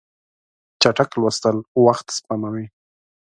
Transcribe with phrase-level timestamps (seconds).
[0.81, 2.65] چټک لوستل وخت سپموي.